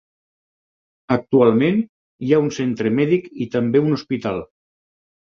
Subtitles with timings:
[1.17, 4.47] Actualment hi ha un centre mèdic i també un hospital.